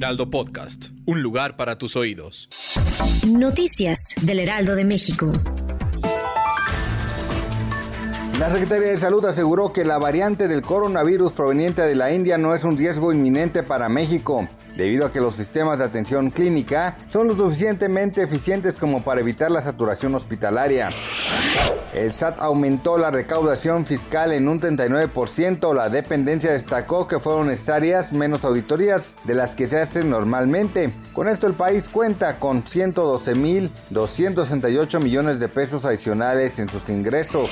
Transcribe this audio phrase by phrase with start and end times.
[0.00, 2.48] Heraldo Podcast, un lugar para tus oídos.
[3.28, 5.30] Noticias del Heraldo de México.
[8.38, 12.54] La Secretaría de Salud aseguró que la variante del coronavirus proveniente de la India no
[12.54, 17.28] es un riesgo inminente para México debido a que los sistemas de atención clínica son
[17.28, 20.88] lo suficientemente eficientes como para evitar la saturación hospitalaria.
[21.92, 25.74] El SAT aumentó la recaudación fiscal en un 39%.
[25.74, 30.94] La dependencia destacó que fueron necesarias menos auditorías de las que se hacen normalmente.
[31.12, 37.50] Con esto el país cuenta con 112.268 millones de pesos adicionales en sus ingresos.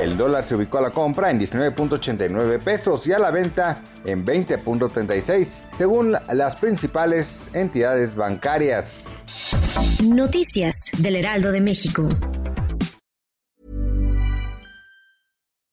[0.00, 4.24] El dólar se ubicó a la compra en 19.89 pesos y a la venta en
[4.24, 9.02] 20.36, según las principales entidades bancarias.
[10.04, 12.08] Noticias del Heraldo de México.